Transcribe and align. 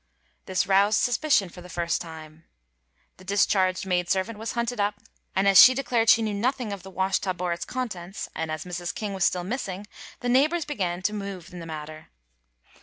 This 0.47 0.65
roused 0.65 0.99
suspicion 0.99 1.49
for 1.49 1.61
the 1.61 1.69
first 1.69 2.01
time. 2.01 2.45
The 3.17 3.23
discharged 3.23 3.85
maid 3.85 4.09
servant 4.09 4.39
was 4.39 4.53
hunted 4.53 4.79
up, 4.79 4.95
and 5.35 5.47
as 5.47 5.61
she 5.61 5.75
declared 5.75 6.09
she 6.09 6.23
knew 6.23 6.33
nothing 6.33 6.73
of 6.73 6.81
the 6.81 6.89
wash 6.89 7.19
tub 7.19 7.39
or 7.39 7.53
its 7.53 7.65
contents, 7.65 8.27
and 8.33 8.49
as 8.49 8.65
Mrs. 8.65 8.95
King 8.95 9.13
was 9.13 9.25
still 9.25 9.43
missing, 9.43 9.85
the 10.21 10.27
neighbours 10.27 10.65
began 10.65 11.03
to 11.03 11.13
move 11.13 11.53
in 11.53 11.59
the 11.59 11.67
matter. 11.67 12.07